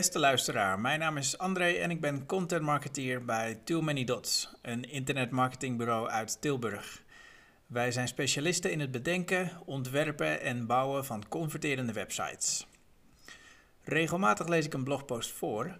Beste 0.00 0.18
luisteraar, 0.18 0.80
mijn 0.80 0.98
naam 0.98 1.16
is 1.16 1.38
André 1.38 1.72
en 1.72 1.90
ik 1.90 2.00
ben 2.00 2.26
content 2.26 2.62
marketeer 2.62 3.24
bij 3.24 3.54
Too 3.64 3.80
Many 3.80 4.04
Dots, 4.04 4.54
een 4.62 4.90
internetmarketingbureau 4.90 6.08
uit 6.08 6.40
Tilburg. 6.40 7.02
Wij 7.66 7.92
zijn 7.92 8.08
specialisten 8.08 8.70
in 8.70 8.80
het 8.80 8.90
bedenken, 8.90 9.50
ontwerpen 9.64 10.40
en 10.40 10.66
bouwen 10.66 11.04
van 11.04 11.28
converterende 11.28 11.92
websites. 11.92 12.66
Regelmatig 13.82 14.48
lees 14.48 14.64
ik 14.64 14.74
een 14.74 14.84
blogpost 14.84 15.32
voor. 15.32 15.78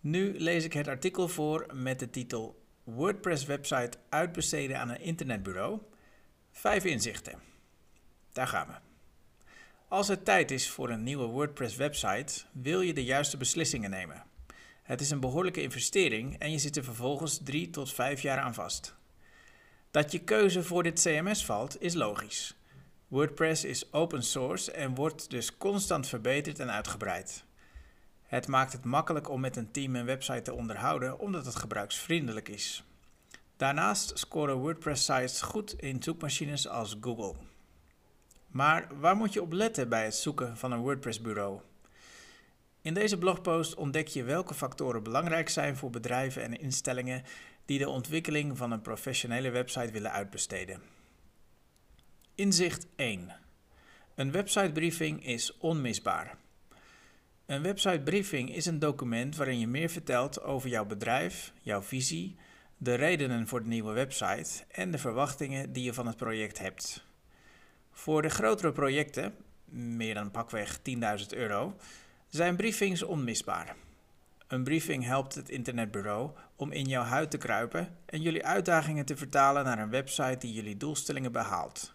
Nu 0.00 0.38
lees 0.38 0.64
ik 0.64 0.72
het 0.72 0.88
artikel 0.88 1.28
voor 1.28 1.66
met 1.74 1.98
de 1.98 2.10
titel 2.10 2.62
WordPress 2.84 3.44
website 3.44 3.98
uitbesteden 4.08 4.78
aan 4.78 4.88
een 4.88 5.00
internetbureau. 5.00 5.80
Vijf 6.50 6.84
inzichten. 6.84 7.38
Daar 8.32 8.48
gaan 8.48 8.66
we. 8.66 8.91
Als 9.92 10.08
het 10.08 10.24
tijd 10.24 10.50
is 10.50 10.70
voor 10.70 10.90
een 10.90 11.02
nieuwe 11.02 11.24
WordPress 11.24 11.76
website, 11.76 12.42
wil 12.52 12.80
je 12.80 12.92
de 12.92 13.04
juiste 13.04 13.36
beslissingen 13.36 13.90
nemen. 13.90 14.24
Het 14.82 15.00
is 15.00 15.10
een 15.10 15.20
behoorlijke 15.20 15.62
investering 15.62 16.38
en 16.38 16.50
je 16.50 16.58
zit 16.58 16.76
er 16.76 16.84
vervolgens 16.84 17.40
3 17.42 17.70
tot 17.70 17.92
5 17.92 18.22
jaar 18.22 18.38
aan 18.38 18.54
vast. 18.54 18.94
Dat 19.90 20.12
je 20.12 20.18
keuze 20.18 20.62
voor 20.62 20.82
dit 20.82 21.02
CMS 21.02 21.44
valt, 21.44 21.82
is 21.82 21.94
logisch. 21.94 22.56
WordPress 23.08 23.64
is 23.64 23.92
open 23.92 24.22
source 24.22 24.72
en 24.72 24.94
wordt 24.94 25.30
dus 25.30 25.56
constant 25.56 26.08
verbeterd 26.08 26.58
en 26.58 26.70
uitgebreid. 26.70 27.44
Het 28.22 28.46
maakt 28.46 28.72
het 28.72 28.84
makkelijk 28.84 29.28
om 29.30 29.40
met 29.40 29.56
een 29.56 29.70
team 29.70 29.96
een 29.96 30.04
website 30.04 30.42
te 30.42 30.54
onderhouden 30.54 31.18
omdat 31.18 31.44
het 31.44 31.56
gebruiksvriendelijk 31.56 32.48
is. 32.48 32.84
Daarnaast 33.56 34.18
scoren 34.18 34.56
WordPress-sites 34.56 35.40
goed 35.40 35.74
in 35.80 36.02
zoekmachines 36.02 36.68
als 36.68 36.96
Google. 37.00 37.34
Maar 38.52 38.88
waar 39.00 39.16
moet 39.16 39.32
je 39.32 39.42
op 39.42 39.52
letten 39.52 39.88
bij 39.88 40.04
het 40.04 40.14
zoeken 40.14 40.56
van 40.56 40.72
een 40.72 40.80
WordPress-bureau? 40.80 41.60
In 42.82 42.94
deze 42.94 43.18
blogpost 43.18 43.74
ontdek 43.74 44.08
je 44.08 44.22
welke 44.22 44.54
factoren 44.54 45.02
belangrijk 45.02 45.48
zijn 45.48 45.76
voor 45.76 45.90
bedrijven 45.90 46.42
en 46.42 46.60
instellingen 46.60 47.22
die 47.64 47.78
de 47.78 47.88
ontwikkeling 47.88 48.56
van 48.58 48.70
een 48.70 48.80
professionele 48.80 49.50
website 49.50 49.92
willen 49.92 50.10
uitbesteden. 50.10 50.82
Inzicht 52.34 52.86
1. 52.96 53.36
Een 54.14 54.32
websitebriefing 54.32 55.26
is 55.26 55.58
onmisbaar. 55.58 56.36
Een 57.46 57.62
websitebriefing 57.62 58.54
is 58.54 58.66
een 58.66 58.78
document 58.78 59.36
waarin 59.36 59.58
je 59.58 59.66
meer 59.66 59.88
vertelt 59.88 60.42
over 60.42 60.68
jouw 60.68 60.86
bedrijf, 60.86 61.52
jouw 61.60 61.82
visie, 61.82 62.36
de 62.76 62.94
redenen 62.94 63.46
voor 63.46 63.62
de 63.62 63.68
nieuwe 63.68 63.92
website 63.92 64.64
en 64.68 64.90
de 64.90 64.98
verwachtingen 64.98 65.72
die 65.72 65.84
je 65.84 65.94
van 65.94 66.06
het 66.06 66.16
project 66.16 66.58
hebt. 66.58 67.11
Voor 67.92 68.22
de 68.22 68.30
grotere 68.30 68.72
projecten, 68.72 69.34
meer 69.64 70.14
dan 70.14 70.30
pakweg 70.30 70.78
10.000 70.78 71.26
euro, 71.28 71.76
zijn 72.28 72.56
briefings 72.56 73.02
onmisbaar. 73.02 73.76
Een 74.46 74.64
briefing 74.64 75.04
helpt 75.04 75.34
het 75.34 75.48
internetbureau 75.48 76.30
om 76.56 76.72
in 76.72 76.84
jouw 76.84 77.02
huid 77.02 77.30
te 77.30 77.38
kruipen 77.38 77.96
en 78.06 78.22
jullie 78.22 78.46
uitdagingen 78.46 79.04
te 79.04 79.16
vertalen 79.16 79.64
naar 79.64 79.78
een 79.78 79.90
website 79.90 80.38
die 80.38 80.52
jullie 80.52 80.76
doelstellingen 80.76 81.32
behaalt. 81.32 81.94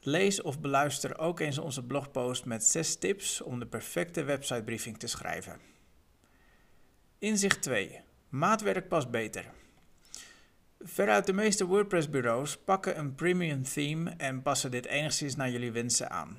Lees 0.00 0.42
of 0.42 0.60
beluister 0.60 1.18
ook 1.18 1.40
eens 1.40 1.58
onze 1.58 1.84
blogpost 1.84 2.44
met 2.44 2.64
6 2.64 2.96
tips 2.96 3.40
om 3.40 3.58
de 3.58 3.66
perfecte 3.66 4.22
websitebriefing 4.22 4.98
te 4.98 5.06
schrijven. 5.06 5.60
Inzicht 7.18 7.62
2. 7.62 8.00
Maatwerk 8.28 8.88
past 8.88 9.10
beter. 9.10 9.44
Veruit 10.84 11.26
de 11.26 11.32
meeste 11.32 11.66
WordPress-bureaus 11.66 12.56
pakken 12.56 12.98
een 12.98 13.14
premium 13.14 13.62
theme 13.62 14.10
en 14.16 14.42
passen 14.42 14.70
dit 14.70 14.86
enigszins 14.86 15.36
naar 15.36 15.50
jullie 15.50 15.72
wensen 15.72 16.10
aan. 16.10 16.38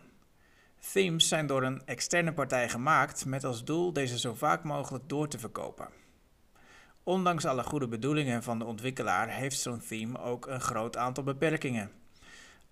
Themes 0.91 1.27
zijn 1.27 1.47
door 1.47 1.63
een 1.63 1.81
externe 1.85 2.33
partij 2.33 2.69
gemaakt 2.69 3.25
met 3.25 3.43
als 3.43 3.63
doel 3.63 3.93
deze 3.93 4.19
zo 4.19 4.33
vaak 4.33 4.63
mogelijk 4.63 5.09
door 5.09 5.27
te 5.27 5.39
verkopen. 5.39 5.89
Ondanks 7.03 7.45
alle 7.45 7.63
goede 7.63 7.87
bedoelingen 7.87 8.43
van 8.43 8.59
de 8.59 8.65
ontwikkelaar 8.65 9.29
heeft 9.29 9.59
zo'n 9.59 9.83
theme 9.87 10.19
ook 10.19 10.47
een 10.47 10.61
groot 10.61 10.97
aantal 10.97 11.23
beperkingen. 11.23 11.91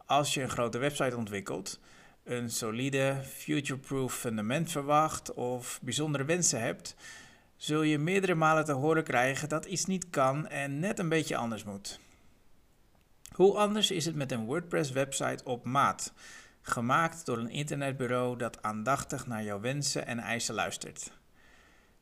Als 0.05 0.33
je 0.33 0.41
een 0.41 0.49
grote 0.49 0.77
website 0.77 1.17
ontwikkelt, 1.17 1.79
een 2.23 2.49
solide, 2.49 3.21
future-proof 3.23 4.13
fundament 4.13 4.71
verwacht 4.71 5.33
of 5.33 5.79
bijzondere 5.81 6.25
wensen 6.25 6.61
hebt, 6.61 6.95
zul 7.59 7.81
je 7.81 7.97
meerdere 7.97 8.35
malen 8.35 8.65
te 8.65 8.71
horen 8.71 9.03
krijgen 9.03 9.49
dat 9.49 9.65
iets 9.65 9.85
niet 9.85 10.09
kan 10.09 10.47
en 10.47 10.79
net 10.79 10.99
een 10.99 11.09
beetje 11.09 11.37
anders 11.37 11.63
moet. 11.63 11.99
Hoe 13.31 13.57
anders 13.57 13.91
is 13.91 14.05
het 14.05 14.15
met 14.15 14.31
een 14.31 14.45
WordPress-website 14.45 15.43
op 15.43 15.65
maat, 15.65 16.13
gemaakt 16.61 17.25
door 17.25 17.37
een 17.37 17.49
internetbureau 17.49 18.37
dat 18.37 18.63
aandachtig 18.63 19.27
naar 19.27 19.43
jouw 19.43 19.59
wensen 19.59 20.05
en 20.05 20.19
eisen 20.19 20.55
luistert? 20.55 21.11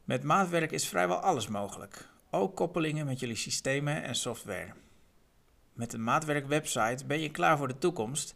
Met 0.04 0.24
maatwerk 0.24 0.72
is 0.72 0.88
vrijwel 0.88 1.20
alles 1.20 1.48
mogelijk, 1.48 2.10
ook 2.30 2.56
koppelingen 2.56 3.06
met 3.06 3.20
jullie 3.20 3.36
systemen 3.36 4.04
en 4.04 4.16
software. 4.16 4.74
Met 5.74 5.94
een 5.94 6.04
maatwerk-website 6.04 7.06
ben 7.06 7.20
je 7.20 7.32
klaar 7.32 7.58
voor 7.58 7.68
de 7.68 7.78
toekomst 7.78 8.36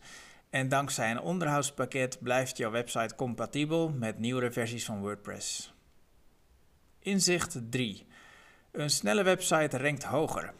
en 0.49 0.69
dankzij 0.69 1.11
een 1.11 1.21
onderhoudspakket 1.21 2.17
blijft 2.21 2.57
jouw 2.57 2.71
website 2.71 3.15
compatibel 3.15 3.89
met 3.89 4.19
nieuwere 4.19 4.51
versies 4.51 4.85
van 4.85 4.99
WordPress. 4.99 5.70
Inzicht 7.03 7.59
3. 7.69 8.05
Een 8.71 8.89
snelle 8.89 9.23
website 9.23 9.77
rankt 9.77 10.03
hoger. 10.03 10.53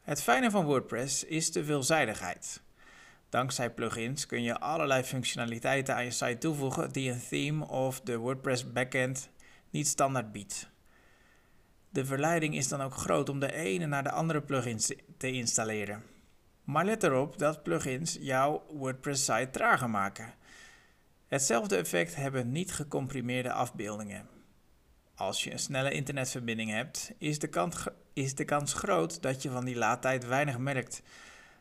Het 0.00 0.22
fijne 0.22 0.50
van 0.50 0.64
WordPress 0.64 1.24
is 1.24 1.52
de 1.52 1.64
veelzijdigheid. 1.64 2.62
Dankzij 3.28 3.70
plugins 3.70 4.26
kun 4.26 4.42
je 4.42 4.58
allerlei 4.58 5.02
functionaliteiten 5.02 5.94
aan 5.94 6.04
je 6.04 6.10
site 6.10 6.38
toevoegen 6.38 6.92
die 6.92 7.10
een 7.10 7.22
theme 7.28 7.68
of 7.68 8.00
de 8.00 8.16
WordPress 8.16 8.72
backend 8.72 9.28
niet 9.70 9.86
standaard 9.86 10.32
biedt. 10.32 10.68
De 11.90 12.04
verleiding 12.04 12.56
is 12.56 12.68
dan 12.68 12.80
ook 12.80 12.94
groot 12.94 13.28
om 13.28 13.40
de 13.40 13.52
ene 13.52 13.86
naar 13.86 14.02
de 14.02 14.10
andere 14.10 14.42
plugins 14.42 14.92
te 15.16 15.32
installeren. 15.32 16.02
Maar 16.64 16.84
let 16.84 17.02
erop 17.02 17.38
dat 17.38 17.62
plugins 17.62 18.16
jouw 18.20 18.66
WordPress 18.70 19.24
site 19.24 19.50
trager 19.50 19.90
maken. 19.90 20.34
Hetzelfde 21.26 21.76
effect 21.76 22.14
hebben 22.14 22.52
niet 22.52 22.72
gecomprimeerde 22.72 23.52
afbeeldingen. 23.52 24.36
Als 25.16 25.44
je 25.44 25.52
een 25.52 25.58
snelle 25.58 25.90
internetverbinding 25.90 26.70
hebt, 26.70 27.12
is 27.18 27.38
de, 27.38 27.48
kans, 27.48 27.86
is 28.12 28.34
de 28.34 28.44
kans 28.44 28.72
groot 28.72 29.22
dat 29.22 29.42
je 29.42 29.50
van 29.50 29.64
die 29.64 29.76
laadtijd 29.76 30.26
weinig 30.26 30.58
merkt. 30.58 31.02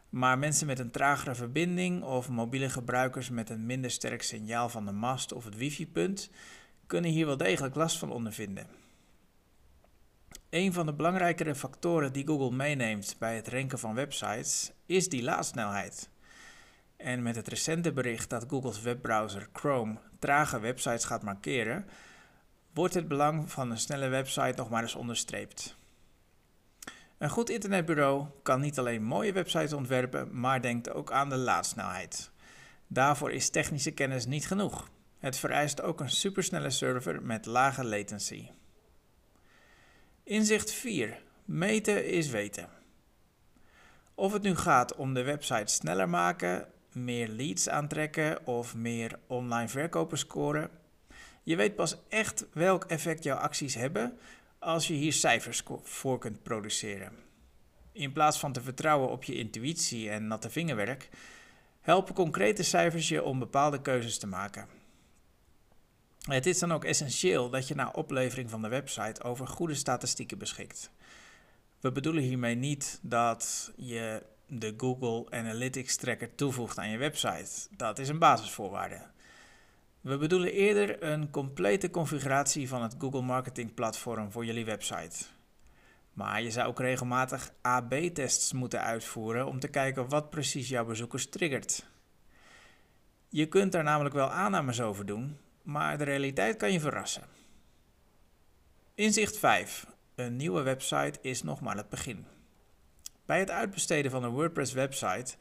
Maar 0.09 0.39
mensen 0.39 0.67
met 0.67 0.79
een 0.79 0.91
tragere 0.91 1.35
verbinding 1.35 2.03
of 2.03 2.29
mobiele 2.29 2.69
gebruikers 2.69 3.29
met 3.29 3.49
een 3.49 3.65
minder 3.65 3.91
sterk 3.91 4.21
signaal 4.21 4.69
van 4.69 4.85
de 4.85 4.91
mast 4.91 5.33
of 5.33 5.45
het 5.45 5.55
wifi-punt 5.55 6.29
kunnen 6.87 7.11
hier 7.11 7.25
wel 7.25 7.37
degelijk 7.37 7.75
last 7.75 7.97
van 7.97 8.11
ondervinden. 8.11 8.67
Een 10.49 10.73
van 10.73 10.85
de 10.85 10.93
belangrijkere 10.93 11.55
factoren 11.55 12.13
die 12.13 12.27
Google 12.27 12.51
meeneemt 12.55 13.15
bij 13.19 13.35
het 13.35 13.47
ranken 13.47 13.79
van 13.79 13.93
websites 13.93 14.71
is 14.85 15.09
die 15.09 15.23
laadsnelheid. 15.23 16.09
En 16.97 17.23
met 17.23 17.35
het 17.35 17.47
recente 17.47 17.93
bericht 17.93 18.29
dat 18.29 18.45
Google's 18.47 18.81
webbrowser 18.81 19.47
Chrome 19.53 19.97
trage 20.19 20.59
websites 20.59 21.05
gaat 21.05 21.23
markeren, 21.23 21.85
wordt 22.75 22.93
het 22.93 23.07
belang 23.07 23.51
van 23.51 23.71
een 23.71 23.77
snelle 23.77 24.07
website 24.07 24.53
nog 24.55 24.69
maar 24.69 24.81
eens 24.81 24.95
onderstreept. 24.95 25.75
Een 27.17 27.29
goed 27.29 27.49
internetbureau 27.49 28.25
kan 28.43 28.61
niet 28.61 28.79
alleen 28.79 29.03
mooie 29.03 29.31
websites 29.31 29.73
ontwerpen, 29.73 30.39
maar 30.39 30.61
denkt 30.61 30.91
ook 30.91 31.11
aan 31.11 31.29
de 31.29 31.37
laadsnelheid. 31.37 32.31
Daarvoor 32.87 33.31
is 33.31 33.49
technische 33.49 33.91
kennis 33.91 34.25
niet 34.25 34.47
genoeg. 34.47 34.89
Het 35.19 35.37
vereist 35.37 35.81
ook 35.81 35.99
een 35.99 36.09
supersnelle 36.09 36.69
server 36.69 37.21
met 37.23 37.45
lage 37.45 37.83
latency. 37.83 38.49
Inzicht 40.23 40.71
4. 40.71 41.21
Meten 41.45 42.05
is 42.05 42.29
weten. 42.29 42.69
Of 44.15 44.33
het 44.33 44.41
nu 44.41 44.55
gaat 44.55 44.95
om 44.95 45.13
de 45.13 45.23
website 45.23 45.73
sneller 45.73 46.09
maken, 46.09 46.67
meer 46.91 47.27
leads 47.27 47.69
aantrekken 47.69 48.47
of 48.47 48.75
meer 48.75 49.19
online 49.27 49.67
verkopen 49.67 50.17
scoren, 50.17 50.69
je 51.45 51.55
weet 51.55 51.75
pas 51.75 51.95
echt 52.09 52.45
welk 52.53 52.83
effect 52.83 53.23
jouw 53.23 53.37
acties 53.37 53.75
hebben 53.75 54.17
als 54.59 54.87
je 54.87 54.93
hier 54.93 55.13
cijfers 55.13 55.63
voor 55.83 56.19
kunt 56.19 56.43
produceren. 56.43 57.11
In 57.91 58.11
plaats 58.11 58.39
van 58.39 58.51
te 58.51 58.61
vertrouwen 58.61 59.09
op 59.09 59.23
je 59.23 59.35
intuïtie 59.35 60.09
en 60.09 60.27
natte 60.27 60.49
vingerwerk, 60.49 61.09
helpen 61.81 62.13
concrete 62.13 62.63
cijfers 62.63 63.07
je 63.07 63.23
om 63.23 63.39
bepaalde 63.39 63.81
keuzes 63.81 64.17
te 64.17 64.27
maken. 64.27 64.67
Het 66.19 66.45
is 66.45 66.59
dan 66.59 66.71
ook 66.71 66.83
essentieel 66.83 67.49
dat 67.49 67.67
je 67.67 67.75
na 67.75 67.89
oplevering 67.89 68.49
van 68.49 68.61
de 68.61 68.67
website 68.67 69.23
over 69.23 69.47
goede 69.47 69.75
statistieken 69.75 70.37
beschikt. 70.37 70.91
We 71.79 71.91
bedoelen 71.91 72.23
hiermee 72.23 72.55
niet 72.55 72.99
dat 73.01 73.71
je 73.75 74.23
de 74.47 74.73
Google 74.77 75.31
Analytics 75.31 75.95
tracker 75.95 76.35
toevoegt 76.35 76.77
aan 76.77 76.89
je 76.89 76.97
website. 76.97 77.67
Dat 77.77 77.99
is 77.99 78.09
een 78.09 78.19
basisvoorwaarde. 78.19 79.13
We 80.05 80.17
bedoelen 80.17 80.51
eerder 80.51 81.03
een 81.03 81.29
complete 81.29 81.89
configuratie 81.89 82.67
van 82.67 82.81
het 82.81 82.95
Google 82.97 83.21
Marketing 83.21 83.73
Platform 83.73 84.31
voor 84.31 84.45
jullie 84.45 84.65
website. 84.65 85.25
Maar 86.13 86.41
je 86.41 86.51
zou 86.51 86.67
ook 86.67 86.79
regelmatig 86.79 87.53
AB-tests 87.61 88.53
moeten 88.53 88.81
uitvoeren 88.81 89.47
om 89.47 89.59
te 89.59 89.67
kijken 89.67 90.09
wat 90.09 90.29
precies 90.29 90.69
jouw 90.69 90.85
bezoekers 90.85 91.29
triggert. 91.29 91.85
Je 93.29 93.47
kunt 93.47 93.71
daar 93.71 93.83
namelijk 93.83 94.15
wel 94.15 94.29
aannames 94.29 94.81
over 94.81 95.05
doen, 95.05 95.37
maar 95.61 95.97
de 95.97 96.03
realiteit 96.03 96.57
kan 96.57 96.71
je 96.71 96.79
verrassen. 96.79 97.23
Inzicht 98.95 99.37
5. 99.37 99.85
Een 100.15 100.35
nieuwe 100.35 100.61
website 100.61 101.19
is 101.21 101.43
nog 101.43 101.61
maar 101.61 101.77
het 101.77 101.89
begin. 101.89 102.25
Bij 103.25 103.39
het 103.39 103.51
uitbesteden 103.51 104.11
van 104.11 104.23
een 104.23 104.31
WordPress 104.31 104.73
website 104.73 105.35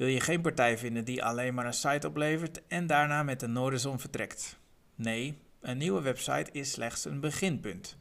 wil 0.00 0.08
je 0.08 0.20
geen 0.20 0.40
partij 0.40 0.78
vinden 0.78 1.04
die 1.04 1.24
alleen 1.24 1.54
maar 1.54 1.66
een 1.66 1.72
site 1.72 2.06
oplevert 2.06 2.66
en 2.66 2.86
daarna 2.86 3.22
met 3.22 3.40
de 3.40 3.46
noorderzon 3.46 3.98
vertrekt. 4.00 4.58
Nee, 4.94 5.38
een 5.60 5.78
nieuwe 5.78 6.00
website 6.00 6.50
is 6.52 6.70
slechts 6.70 7.04
een 7.04 7.20
beginpunt. 7.20 7.96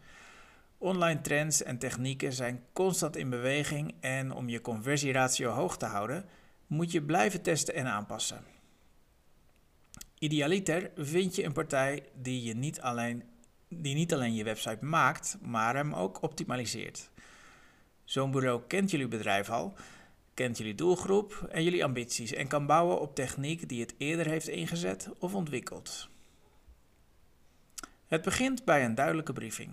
Online 0.77 1.21
trends 1.21 1.63
en 1.63 1.77
technieken 1.77 2.33
zijn 2.33 2.63
constant 2.73 3.15
in 3.15 3.29
beweging 3.29 3.95
en 3.99 4.31
om 4.31 4.49
je 4.49 4.61
conversieratio 4.61 5.49
hoog 5.49 5.77
te 5.77 5.85
houden, 5.85 6.25
moet 6.67 6.91
je 6.91 7.01
blijven 7.01 7.41
testen 7.41 7.73
en 7.73 7.87
aanpassen. 7.87 8.43
Idealiter 10.19 10.91
vind 10.95 11.35
je 11.35 11.43
een 11.43 11.53
partij 11.53 12.03
die, 12.13 12.43
je 12.43 12.53
niet 12.53 12.81
alleen, 12.81 13.23
die 13.69 13.95
niet 13.95 14.13
alleen 14.13 14.35
je 14.35 14.43
website 14.43 14.85
maakt, 14.85 15.37
maar 15.41 15.75
hem 15.75 15.93
ook 15.93 16.21
optimaliseert. 16.21 17.11
Zo'n 18.03 18.31
bureau 18.31 18.61
kent 18.67 18.91
jullie 18.91 19.07
bedrijf 19.07 19.49
al, 19.49 19.75
kent 20.39 20.57
jullie 20.57 20.75
doelgroep 20.75 21.47
en 21.49 21.63
jullie 21.63 21.83
ambities 21.83 22.33
en 22.33 22.47
kan 22.47 22.65
bouwen 22.65 22.99
op 22.99 23.15
techniek 23.15 23.69
die 23.69 23.81
het 23.81 23.95
eerder 23.97 24.27
heeft 24.27 24.47
ingezet 24.47 25.09
of 25.17 25.33
ontwikkeld. 25.33 26.09
Het 28.07 28.21
begint 28.21 28.65
bij 28.65 28.85
een 28.85 28.95
duidelijke 28.95 29.33
briefing. 29.33 29.71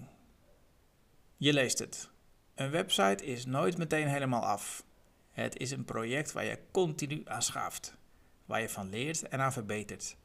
Je 1.37 1.53
leest 1.53 1.79
het. 1.79 2.11
Een 2.55 2.71
website 2.71 3.25
is 3.25 3.45
nooit 3.45 3.79
meteen 3.79 4.09
helemaal 4.09 4.43
af. 4.43 4.85
Het 5.31 5.57
is 5.57 5.71
een 5.71 5.85
project 5.85 6.33
waar 6.33 6.45
je 6.45 6.59
continu 6.71 7.23
aan 7.25 7.43
schaaft, 7.43 7.97
waar 8.45 8.61
je 8.61 8.69
van 8.69 8.89
leert 8.89 9.29
en 9.29 9.41
aan 9.41 9.53
verbetert. 9.53 10.17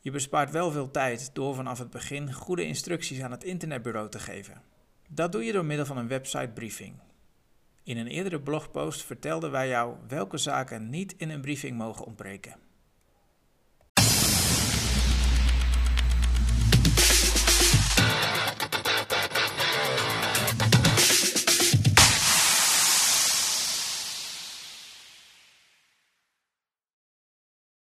Je 0.00 0.10
bespaart 0.10 0.50
wel 0.50 0.70
veel 0.70 0.90
tijd 0.90 1.34
door 1.34 1.54
vanaf 1.54 1.78
het 1.78 1.90
begin 1.90 2.32
goede 2.32 2.64
instructies 2.64 3.22
aan 3.22 3.30
het 3.30 3.44
internetbureau 3.44 4.08
te 4.08 4.18
geven. 4.18 4.62
Dat 5.08 5.32
doe 5.32 5.44
je 5.44 5.52
door 5.52 5.64
middel 5.64 5.86
van 5.86 5.96
een 5.96 6.08
website 6.08 6.50
briefing. 6.54 6.94
In 7.82 7.96
een 7.96 8.06
eerdere 8.06 8.40
blogpost 8.40 9.02
vertelden 9.04 9.50
wij 9.50 9.68
jou 9.68 9.94
welke 10.08 10.38
zaken 10.38 10.90
niet 10.90 11.14
in 11.16 11.30
een 11.30 11.40
briefing 11.40 11.78
mogen 11.78 12.06
ontbreken. 12.06 12.69